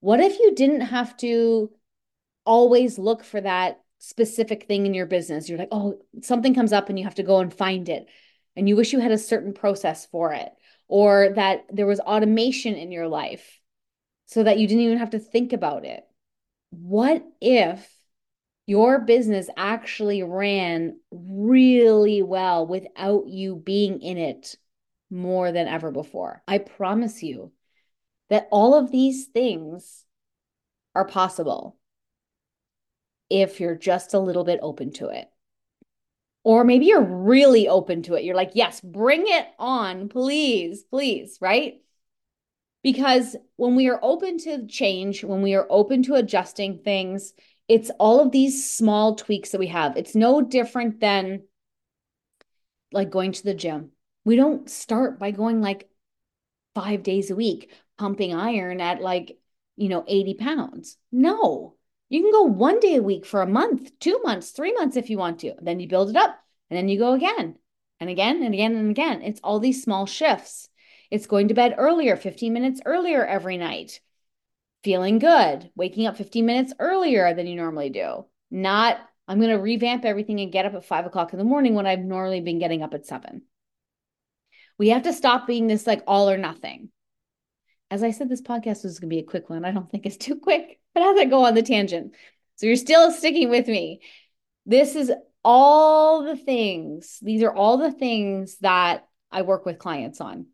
What 0.00 0.18
if 0.18 0.38
you 0.40 0.52
didn't 0.56 0.80
have 0.80 1.16
to 1.18 1.70
always 2.44 2.98
look 2.98 3.22
for 3.22 3.40
that 3.40 3.80
specific 4.00 4.66
thing 4.66 4.84
in 4.84 4.94
your 4.94 5.06
business? 5.06 5.48
You're 5.48 5.58
like, 5.58 5.68
oh, 5.70 6.00
something 6.22 6.52
comes 6.52 6.72
up 6.72 6.88
and 6.88 6.98
you 6.98 7.04
have 7.04 7.14
to 7.14 7.22
go 7.22 7.38
and 7.38 7.54
find 7.54 7.88
it. 7.88 8.08
And 8.56 8.68
you 8.68 8.74
wish 8.74 8.92
you 8.92 8.98
had 8.98 9.12
a 9.12 9.18
certain 9.18 9.54
process 9.54 10.06
for 10.06 10.32
it, 10.32 10.50
or 10.88 11.30
that 11.36 11.66
there 11.72 11.86
was 11.86 12.00
automation 12.00 12.74
in 12.74 12.90
your 12.90 13.06
life 13.06 13.60
so 14.26 14.42
that 14.42 14.58
you 14.58 14.66
didn't 14.66 14.82
even 14.82 14.98
have 14.98 15.10
to 15.10 15.20
think 15.20 15.52
about 15.52 15.84
it. 15.84 16.04
What 16.70 17.24
if 17.40 17.88
your 18.66 19.00
business 19.00 19.48
actually 19.56 20.22
ran 20.22 20.98
really 21.10 22.22
well 22.22 22.66
without 22.66 23.26
you 23.26 23.56
being 23.56 24.00
in 24.00 24.18
it 24.18 24.56
more 25.10 25.52
than 25.52 25.68
ever 25.68 25.90
before? 25.90 26.42
I 26.48 26.58
promise 26.58 27.22
you, 27.22 27.52
that 28.30 28.48
all 28.50 28.74
of 28.74 28.90
these 28.90 29.26
things 29.26 30.04
are 30.94 31.06
possible 31.06 31.76
if 33.30 33.60
you're 33.60 33.76
just 33.76 34.14
a 34.14 34.18
little 34.18 34.44
bit 34.44 34.60
open 34.62 34.92
to 34.94 35.08
it. 35.08 35.28
Or 36.42 36.62
maybe 36.64 36.86
you're 36.86 37.00
really 37.00 37.68
open 37.68 38.02
to 38.02 38.14
it. 38.14 38.24
You're 38.24 38.34
like, 38.34 38.52
yes, 38.54 38.80
bring 38.80 39.24
it 39.26 39.46
on, 39.58 40.08
please, 40.08 40.84
please, 40.84 41.38
right? 41.40 41.80
Because 42.82 43.34
when 43.56 43.76
we 43.76 43.88
are 43.88 43.98
open 44.02 44.38
to 44.40 44.66
change, 44.66 45.24
when 45.24 45.40
we 45.40 45.54
are 45.54 45.66
open 45.70 46.02
to 46.02 46.14
adjusting 46.14 46.78
things, 46.78 47.32
it's 47.68 47.90
all 47.98 48.20
of 48.20 48.30
these 48.30 48.70
small 48.70 49.14
tweaks 49.14 49.50
that 49.50 49.58
we 49.58 49.68
have. 49.68 49.96
It's 49.96 50.14
no 50.14 50.42
different 50.42 51.00
than 51.00 51.44
like 52.92 53.10
going 53.10 53.32
to 53.32 53.44
the 53.44 53.54
gym. 53.54 53.90
We 54.24 54.36
don't 54.36 54.68
start 54.68 55.18
by 55.18 55.30
going 55.30 55.60
like 55.60 55.88
five 56.74 57.02
days 57.02 57.30
a 57.30 57.36
week 57.36 57.72
pumping 57.98 58.34
iron 58.34 58.80
at 58.80 59.00
like, 59.00 59.38
you 59.76 59.88
know, 59.88 60.04
80 60.06 60.34
pounds. 60.34 60.96
No, 61.12 61.76
you 62.08 62.20
can 62.20 62.32
go 62.32 62.42
one 62.42 62.80
day 62.80 62.96
a 62.96 63.02
week 63.02 63.24
for 63.26 63.42
a 63.42 63.46
month, 63.46 63.98
two 63.98 64.20
months, 64.22 64.50
three 64.50 64.72
months 64.72 64.96
if 64.96 65.10
you 65.10 65.18
want 65.18 65.40
to. 65.40 65.54
Then 65.60 65.80
you 65.80 65.88
build 65.88 66.10
it 66.10 66.16
up 66.16 66.38
and 66.70 66.76
then 66.76 66.88
you 66.88 66.98
go 66.98 67.12
again 67.12 67.56
and 68.00 68.10
again 68.10 68.42
and 68.42 68.54
again 68.54 68.76
and 68.76 68.90
again. 68.90 69.22
It's 69.22 69.40
all 69.42 69.58
these 69.58 69.82
small 69.82 70.06
shifts. 70.06 70.68
It's 71.10 71.26
going 71.26 71.48
to 71.48 71.54
bed 71.54 71.74
earlier, 71.78 72.16
15 72.16 72.52
minutes 72.52 72.80
earlier 72.84 73.24
every 73.24 73.56
night, 73.56 74.00
feeling 74.84 75.18
good, 75.18 75.70
waking 75.74 76.06
up 76.06 76.16
15 76.16 76.46
minutes 76.46 76.72
earlier 76.78 77.34
than 77.34 77.46
you 77.46 77.56
normally 77.56 77.90
do. 77.90 78.26
Not, 78.50 78.98
I'm 79.26 79.38
going 79.40 79.50
to 79.50 79.56
revamp 79.56 80.04
everything 80.04 80.38
and 80.40 80.52
get 80.52 80.66
up 80.66 80.74
at 80.74 80.84
five 80.84 81.06
o'clock 81.06 81.32
in 81.32 81.38
the 81.38 81.44
morning 81.44 81.74
when 81.74 81.86
I've 81.86 82.00
normally 82.00 82.40
been 82.40 82.60
getting 82.60 82.82
up 82.82 82.94
at 82.94 83.06
seven. 83.06 83.42
We 84.78 84.90
have 84.90 85.04
to 85.04 85.12
stop 85.12 85.46
being 85.46 85.66
this 85.66 85.86
like 85.86 86.02
all 86.06 86.30
or 86.30 86.36
nothing 86.36 86.90
as 87.94 88.02
I 88.02 88.10
said, 88.10 88.28
this 88.28 88.42
podcast 88.42 88.82
was 88.82 88.98
going 88.98 89.08
to 89.08 89.14
be 89.14 89.20
a 89.20 89.24
quick 89.24 89.48
one. 89.48 89.64
I 89.64 89.70
don't 89.70 89.88
think 89.88 90.04
it's 90.04 90.16
too 90.16 90.36
quick, 90.36 90.80
but 90.94 91.02
as 91.02 91.16
I 91.16 91.26
go 91.26 91.44
on 91.44 91.54
the 91.54 91.62
tangent. 91.62 92.14
So 92.56 92.66
you're 92.66 92.76
still 92.76 93.12
sticking 93.12 93.50
with 93.50 93.68
me. 93.68 94.00
This 94.66 94.96
is 94.96 95.12
all 95.44 96.24
the 96.24 96.36
things, 96.36 97.18
these 97.20 97.42
are 97.42 97.54
all 97.54 97.76
the 97.76 97.92
things 97.92 98.56
that 98.62 99.06
I 99.30 99.42
work 99.42 99.66
with 99.66 99.78
clients 99.78 100.20
on. 100.20 100.46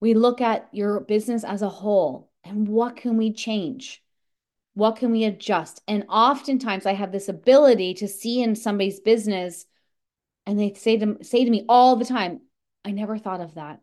We 0.00 0.14
look 0.14 0.40
at 0.40 0.68
your 0.72 1.00
business 1.00 1.44
as 1.44 1.62
a 1.62 1.68
whole 1.68 2.27
and 2.44 2.68
what 2.68 2.96
can 2.96 3.16
we 3.16 3.32
change? 3.32 4.02
What 4.74 4.96
can 4.96 5.10
we 5.10 5.24
adjust? 5.24 5.82
And 5.88 6.04
oftentimes 6.08 6.86
I 6.86 6.92
have 6.92 7.12
this 7.12 7.28
ability 7.28 7.94
to 7.94 8.08
see 8.08 8.42
in 8.42 8.54
somebody's 8.54 9.00
business 9.00 9.66
and 10.46 10.58
they 10.58 10.72
say 10.72 10.96
to 10.96 11.18
say 11.22 11.44
to 11.44 11.50
me 11.50 11.64
all 11.68 11.96
the 11.96 12.04
time, 12.04 12.40
I 12.84 12.92
never 12.92 13.18
thought 13.18 13.40
of 13.40 13.54
that. 13.56 13.80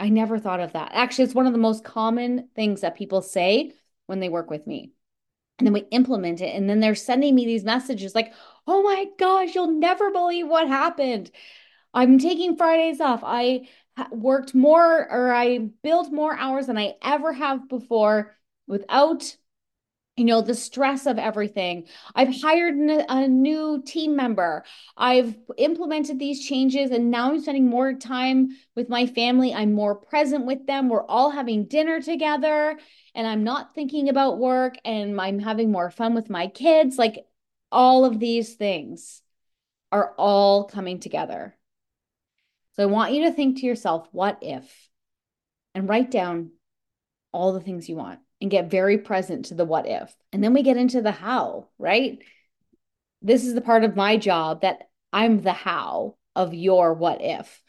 I 0.00 0.08
never 0.08 0.38
thought 0.38 0.60
of 0.60 0.72
that. 0.72 0.92
Actually, 0.94 1.24
it's 1.24 1.34
one 1.34 1.46
of 1.46 1.52
the 1.52 1.58
most 1.58 1.84
common 1.84 2.48
things 2.54 2.80
that 2.80 2.96
people 2.96 3.20
say 3.20 3.72
when 4.06 4.20
they 4.20 4.28
work 4.28 4.48
with 4.48 4.66
me. 4.66 4.92
And 5.58 5.66
then 5.66 5.74
we 5.74 5.80
implement 5.90 6.40
it. 6.40 6.54
And 6.54 6.70
then 6.70 6.80
they're 6.80 6.94
sending 6.94 7.34
me 7.34 7.44
these 7.44 7.64
messages 7.64 8.14
like, 8.14 8.32
oh 8.66 8.82
my 8.82 9.06
gosh, 9.18 9.54
you'll 9.54 9.72
never 9.72 10.10
believe 10.10 10.46
what 10.46 10.68
happened. 10.68 11.30
I'm 11.92 12.18
taking 12.18 12.56
Fridays 12.56 13.00
off. 13.00 13.20
I 13.24 13.68
worked 14.10 14.54
more 14.54 15.10
or 15.10 15.32
I 15.32 15.58
built 15.82 16.12
more 16.12 16.36
hours 16.36 16.66
than 16.66 16.78
I 16.78 16.94
ever 17.02 17.32
have 17.32 17.68
before 17.68 18.36
without 18.66 19.36
you 20.16 20.24
know 20.24 20.40
the 20.40 20.54
stress 20.54 21.06
of 21.06 21.16
everything. 21.16 21.86
I've 22.14 22.40
hired 22.40 22.74
a 22.74 23.28
new 23.28 23.82
team 23.86 24.16
member. 24.16 24.64
I've 24.96 25.36
implemented 25.56 26.18
these 26.18 26.44
changes 26.44 26.90
and 26.90 27.10
now 27.10 27.30
i'm 27.30 27.40
spending 27.40 27.68
more 27.68 27.92
time 27.94 28.48
with 28.74 28.88
my 28.88 29.06
family. 29.06 29.54
I'm 29.54 29.72
more 29.72 29.94
present 29.94 30.44
with 30.44 30.66
them. 30.66 30.88
We're 30.88 31.06
all 31.06 31.30
having 31.30 31.66
dinner 31.66 32.02
together 32.02 32.76
and 33.14 33.26
i'm 33.26 33.44
not 33.44 33.74
thinking 33.74 34.08
about 34.08 34.38
work 34.38 34.74
and 34.84 35.20
i'm 35.20 35.38
having 35.38 35.70
more 35.70 35.90
fun 35.90 36.14
with 36.14 36.28
my 36.28 36.48
kids. 36.48 36.98
Like 36.98 37.24
all 37.70 38.04
of 38.04 38.18
these 38.18 38.54
things 38.54 39.22
are 39.92 40.14
all 40.18 40.64
coming 40.64 40.98
together 40.98 41.57
so 42.78 42.82
i 42.84 42.86
want 42.86 43.12
you 43.12 43.24
to 43.24 43.32
think 43.32 43.58
to 43.58 43.66
yourself 43.66 44.08
what 44.12 44.38
if 44.42 44.88
and 45.74 45.88
write 45.88 46.10
down 46.10 46.52
all 47.32 47.52
the 47.52 47.60
things 47.60 47.88
you 47.88 47.96
want 47.96 48.20
and 48.40 48.50
get 48.50 48.70
very 48.70 48.98
present 48.98 49.46
to 49.46 49.54
the 49.54 49.64
what 49.64 49.86
if. 49.86 50.14
And 50.32 50.42
then 50.42 50.52
we 50.52 50.62
get 50.62 50.76
into 50.76 51.02
the 51.02 51.12
how, 51.12 51.68
right? 51.78 52.18
This 53.22 53.44
is 53.44 53.54
the 53.54 53.60
part 53.60 53.84
of 53.84 53.96
my 53.96 54.16
job 54.16 54.62
that 54.62 54.88
I'm 55.12 55.40
the 55.40 55.52
how 55.52 56.16
of 56.36 56.54
your 56.54 56.94
what 56.94 57.18
if, 57.20 57.62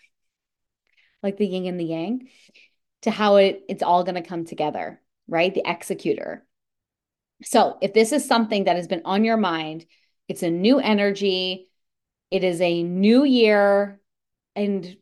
like 1.24 1.38
the 1.38 1.48
yin 1.48 1.66
and 1.66 1.80
the 1.80 1.86
yang, 1.86 2.30
to 3.04 3.12
how 3.12 3.38
it, 3.38 3.64
it's 3.68 3.84
all 3.84 4.04
going 4.04 4.22
to 4.22 4.28
come 4.28 4.46
together, 4.46 5.02
right? 5.28 5.54
The 5.54 5.64
executor. 5.66 6.46
So 7.44 7.78
if 7.82 7.94
this 7.94 8.12
is 8.12 8.28
something 8.28 8.66
that 8.66 8.76
has 8.76 8.88
been 8.88 9.02
on 9.06 9.24
your 9.24 9.38
mind, 9.38 9.86
it's 10.28 10.44
a 10.44 10.52
new 10.52 10.80
energy, 10.80 11.70
it 12.30 12.44
is 12.44 12.62
a 12.62 12.84
new 12.84 13.24
year, 13.24 13.99
and 14.60 14.98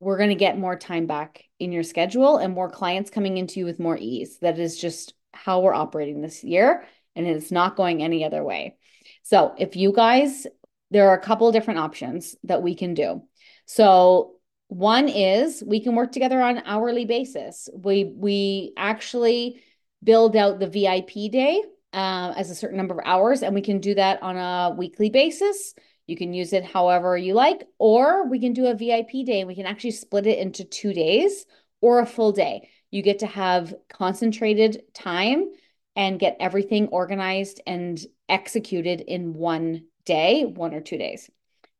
we're 0.00 0.18
going 0.18 0.28
to 0.28 0.34
get 0.34 0.58
more 0.58 0.76
time 0.76 1.06
back 1.06 1.44
in 1.58 1.72
your 1.72 1.82
schedule 1.82 2.36
and 2.36 2.52
more 2.52 2.68
clients 2.68 3.10
coming 3.10 3.38
into 3.38 3.60
you 3.60 3.66
with 3.66 3.80
more 3.80 3.96
ease. 3.96 4.38
That 4.40 4.58
is 4.58 4.78
just 4.78 5.14
how 5.32 5.60
we're 5.60 5.74
operating 5.74 6.20
this 6.20 6.44
year, 6.44 6.84
and 7.16 7.26
it's 7.26 7.50
not 7.50 7.76
going 7.76 8.02
any 8.02 8.24
other 8.24 8.44
way. 8.44 8.76
So, 9.22 9.54
if 9.58 9.76
you 9.76 9.92
guys, 9.92 10.46
there 10.90 11.08
are 11.08 11.16
a 11.16 11.22
couple 11.22 11.48
of 11.48 11.54
different 11.54 11.80
options 11.80 12.36
that 12.44 12.62
we 12.62 12.74
can 12.74 12.94
do. 12.94 13.22
So, 13.64 14.34
one 14.68 15.08
is 15.08 15.62
we 15.66 15.80
can 15.80 15.94
work 15.94 16.12
together 16.12 16.40
on 16.40 16.58
an 16.58 16.64
hourly 16.66 17.06
basis. 17.06 17.68
We 17.74 18.12
we 18.14 18.72
actually 18.76 19.62
build 20.04 20.36
out 20.36 20.58
the 20.58 20.66
VIP 20.66 21.30
day 21.30 21.62
uh, 21.92 22.34
as 22.36 22.50
a 22.50 22.54
certain 22.54 22.76
number 22.76 22.94
of 22.94 23.06
hours, 23.06 23.42
and 23.42 23.54
we 23.54 23.62
can 23.62 23.80
do 23.80 23.94
that 23.94 24.22
on 24.22 24.36
a 24.36 24.74
weekly 24.76 25.08
basis. 25.08 25.74
You 26.06 26.16
can 26.16 26.34
use 26.34 26.52
it 26.52 26.64
however 26.64 27.16
you 27.16 27.34
like, 27.34 27.66
or 27.78 28.28
we 28.28 28.40
can 28.40 28.52
do 28.52 28.66
a 28.66 28.74
VIP 28.74 29.24
day. 29.24 29.44
We 29.44 29.54
can 29.54 29.66
actually 29.66 29.92
split 29.92 30.26
it 30.26 30.38
into 30.38 30.64
two 30.64 30.92
days 30.92 31.46
or 31.80 32.00
a 32.00 32.06
full 32.06 32.32
day. 32.32 32.68
You 32.90 33.02
get 33.02 33.20
to 33.20 33.26
have 33.26 33.74
concentrated 33.88 34.82
time 34.94 35.50
and 35.94 36.18
get 36.18 36.36
everything 36.40 36.88
organized 36.88 37.60
and 37.66 38.00
executed 38.28 39.00
in 39.00 39.34
one 39.34 39.86
day, 40.04 40.44
one 40.44 40.74
or 40.74 40.80
two 40.80 40.98
days. 40.98 41.30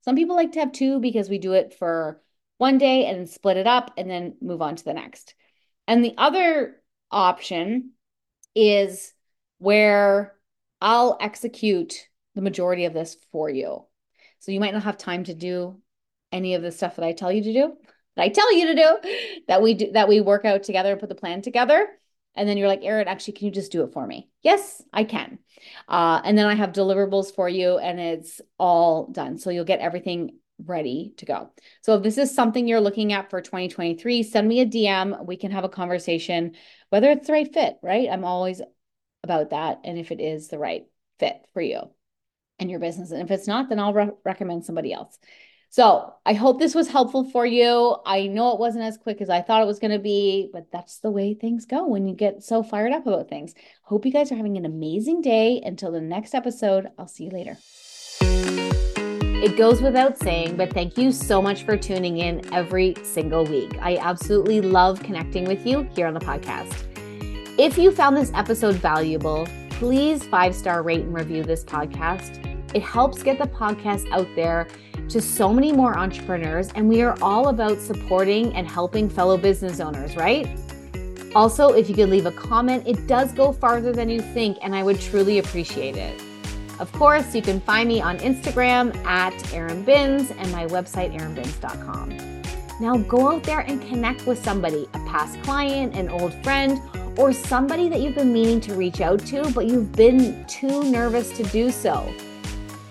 Some 0.05 0.17
people 0.17 0.37
like 0.37 0.53
to 0.53 0.61
have 0.61 0.73
two 0.73 1.01
because 1.01 1.29
we 1.29 1.39
do 1.39 1.53
it 1.53 1.75
for 1.79 2.21
one 2.59 2.79
day 2.79 3.07
and 3.07 3.29
split 3.29 3.57
it 3.57 3.67
up 3.67 3.93
and 3.97 4.09
then 4.09 4.37
move 4.41 4.63
on 4.63 4.77
to 4.77 4.85
the 4.85 4.95
next. 4.95 5.35
And 5.89 6.05
the 6.05 6.15
other 6.17 6.81
option 7.11 7.93
is 8.55 9.13
where 9.59 10.35
I'll 10.81 11.17
execute 11.21 12.09
the 12.35 12.43
majority 12.43 12.85
of 12.85 12.93
this 12.95 13.17
for 13.31 13.49
you. 13.49 13.85
So 14.43 14.51
you 14.51 14.59
might 14.59 14.75
not 14.75 14.83
have 14.83 14.99
time 14.99 15.23
to 15.25 15.35
do 15.35 15.81
any 16.33 16.55
of 16.55 16.63
the 16.63 16.73
stuff 16.73 16.97
that 16.97 17.05
I 17.05 17.13
tell 17.13 17.31
you 17.31 17.45
to 17.45 17.53
do, 17.53 17.77
that 18.17 18.23
I 18.25 18.29
tell 18.29 18.53
you 18.53 18.67
to 18.67 18.75
do, 18.75 19.41
that 19.47 19.63
we 19.63 19.75
do 19.75 19.93
that 19.93 20.09
we 20.09 20.21
work 20.21 20.45
out 20.45 20.65
together 20.65 20.91
and 20.91 20.99
put 20.99 21.09
the 21.09 21.15
plan 21.15 21.43
together. 21.43 21.87
And 22.35 22.49
then 22.49 22.57
you're 22.57 22.67
like, 22.67 22.83
Erin, 22.83 23.07
actually, 23.07 23.35
can 23.35 23.47
you 23.47 23.53
just 23.53 23.71
do 23.71 23.85
it 23.85 23.93
for 23.93 24.05
me? 24.05 24.31
Yes, 24.43 24.83
I 24.93 25.05
can. 25.05 25.39
Uh, 25.87 26.21
and 26.25 26.37
then 26.37 26.47
I 26.47 26.55
have 26.55 26.73
deliverables 26.73 27.33
for 27.33 27.49
you, 27.49 27.79
and 27.79 28.01
it's 28.01 28.41
all 28.59 29.07
done. 29.13 29.39
So 29.39 29.51
you'll 29.51 29.65
get 29.65 29.79
everything 29.79 30.39
ready 30.65 31.15
to 31.19 31.25
go. 31.25 31.51
So 31.83 31.95
if 31.95 32.03
this 32.03 32.19
is 32.19 32.35
something 32.35 32.67
you're 32.67 32.81
looking 32.81 33.13
at 33.13 33.31
for 33.31 33.41
2023, 33.41 34.25
send 34.25 34.49
me 34.49 34.59
a 34.59 34.67
DM. 34.67 35.25
We 35.25 35.37
can 35.37 35.53
have 35.53 35.63
a 35.63 35.69
conversation, 35.69 36.57
whether 36.89 37.13
it's 37.13 37.29
the 37.29 37.33
right 37.33 37.53
fit, 37.53 37.77
right? 37.81 38.09
I'm 38.11 38.25
always 38.25 38.61
about 39.23 39.51
that. 39.51 39.83
And 39.85 39.99
if 39.99 40.11
it 40.11 40.21
is 40.21 40.49
the 40.49 40.59
right 40.59 40.87
fit 41.21 41.37
for 41.53 41.63
you 41.63 41.93
and 42.63 42.71
your 42.71 42.81
business. 42.81 43.11
And 43.11 43.21
if 43.21 43.31
it's 43.31 43.47
not, 43.47 43.69
then 43.69 43.79
I'll 43.79 43.93
re- 43.93 44.11
recommend 44.25 44.65
somebody 44.65 44.93
else. 44.93 45.19
So 45.73 46.13
I 46.27 46.35
hope 46.35 46.59
this 46.59 46.75
was 46.75 46.89
helpful 46.89 47.25
for 47.31 47.47
you. 47.47 47.97
I 48.05 48.27
know 48.27 48.53
it 48.53 48.59
wasn't 48.59 48.85
as 48.85 48.99
quick 48.99 49.23
as 49.23 49.31
I 49.31 49.41
thought 49.41 49.63
it 49.63 49.67
was 49.67 49.79
going 49.79 49.93
to 49.93 49.99
be, 49.99 50.51
but 50.53 50.71
that's 50.71 50.99
the 50.99 51.11
way 51.11 51.33
things 51.33 51.65
go 51.65 51.87
when 51.87 52.07
you 52.07 52.15
get 52.15 52.43
so 52.43 52.63
fired 52.63 52.93
up 52.93 53.07
about 53.07 53.31
things. 53.31 53.55
Hope 53.85 54.05
you 54.05 54.13
guys 54.13 54.31
are 54.31 54.37
having 54.37 54.59
an 54.59 54.67
amazing 54.67 55.23
day. 55.23 55.63
Until 55.65 55.91
the 55.91 56.01
next 56.01 56.35
episode, 56.35 56.89
I'll 56.99 57.09
see 57.09 57.25
you 57.25 57.31
later. 57.31 57.57
It 59.43 59.57
goes 59.57 59.81
without 59.81 60.19
saying, 60.19 60.59
but 60.59 60.75
thank 60.75 60.99
you 60.99 61.11
so 61.11 61.41
much 61.41 61.65
for 61.65 61.79
tuning 61.79 62.19
in 62.19 62.53
every 62.53 62.95
single 63.03 63.47
week. 63.47 63.77
I 63.81 63.97
absolutely 63.97 64.61
love 64.61 65.03
connecting 65.03 65.47
with 65.47 65.67
you 65.67 65.89
here 65.97 66.07
on 66.07 66.13
the 66.13 66.21
podcast. 66.21 66.87
If 67.59 67.79
you 67.79 67.93
found 67.93 68.17
this 68.17 68.31
episode 68.35 68.75
valuable, 68.75 69.49
please 69.71 70.23
five 70.25 70.55
star 70.55 70.83
rate 70.83 71.01
and 71.01 71.15
review 71.15 71.43
this 71.45 71.65
podcast. 71.65 72.52
It 72.75 72.83
helps 72.83 73.23
get 73.23 73.39
the 73.39 73.47
podcast 73.47 74.11
out 74.11 74.29
there 74.35 74.69
to 75.09 75.21
so 75.21 75.53
many 75.53 75.73
more 75.73 75.97
entrepreneurs, 75.99 76.71
and 76.75 76.89
we 76.89 77.03
are 77.03 77.17
all 77.21 77.49
about 77.49 77.79
supporting 77.79 78.55
and 78.55 78.67
helping 78.67 79.09
fellow 79.11 79.37
business 79.37 79.81
owners, 79.81 80.17
right? 80.17 80.49
Also, 81.35 81.73
if 81.73 81.89
you 81.89 81.95
could 81.95 82.09
leave 82.09 82.27
a 82.27 82.33
comment, 82.33 82.87
it 82.87 83.07
does 83.07 83.33
go 83.33 83.53
farther 83.53 83.93
than 83.93 84.09
you 84.09 84.21
think, 84.21 84.59
and 84.63 84.75
I 84.75 84.83
would 84.83 85.01
truly 85.01 85.39
appreciate 85.39 85.97
it. 85.97 86.23
Of 86.79 86.91
course, 86.93 87.35
you 87.35 87.43
can 87.43 87.61
find 87.61 87.89
me 87.89 88.01
on 88.01 88.19
Instagram 88.19 88.97
at 89.05 89.53
Erin 89.53 89.85
Binns 89.85 90.31
and 90.31 90.51
my 90.51 90.67
website, 90.67 91.17
erinbinns.com. 91.17 92.43
Now 92.81 92.97
go 92.97 93.33
out 93.33 93.45
there 93.45 93.61
and 93.61 93.81
connect 93.83 94.27
with 94.27 94.43
somebody, 94.43 94.89
a 94.95 94.99
past 95.07 95.41
client, 95.43 95.95
an 95.95 96.09
old 96.09 96.35
friend, 96.43 96.81
or 97.19 97.33
somebody 97.33 97.89
that 97.89 98.01
you've 98.01 98.15
been 98.15 98.33
meaning 98.33 98.61
to 98.63 98.75
reach 98.75 99.01
out 99.01 99.21
to, 99.27 99.49
but 99.53 99.67
you've 99.67 99.93
been 99.93 100.45
too 100.47 100.83
nervous 100.91 101.31
to 101.37 101.45
do 101.45 101.71
so. 101.71 102.13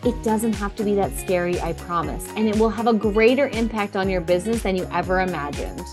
It 0.04 0.24
doesn't 0.24 0.54
have 0.54 0.76
to 0.78 0.84
be 0.84 0.96
that 0.96 1.16
scary, 1.16 1.62
I 1.62 1.74
promise, 1.74 2.28
and 2.36 2.48
it 2.48 2.58
will 2.58 2.72
have 2.72 2.88
a 2.88 2.94
greater 2.94 3.50
impact 3.50 3.96
on 3.96 4.10
your 4.10 4.22
business 4.22 4.64
than 4.64 4.76
you 4.76 4.88
ever 4.92 5.22
imagined. 5.22 5.84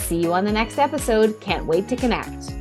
See 0.00 0.20
you 0.20 0.32
on 0.32 0.44
the 0.44 0.50
next 0.50 0.78
episode. 0.78 1.40
Can't 1.40 1.64
wait 1.64 1.88
to 1.88 1.96
connect. 1.96 2.55